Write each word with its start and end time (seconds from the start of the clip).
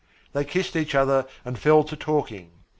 They 0.33 0.45
kissed 0.45 0.75
each 0.75 0.95
other 0.95 1.27
and 1.45 1.59
fell 1.59 1.83
to 1.83 1.95
talking. 1.95 2.53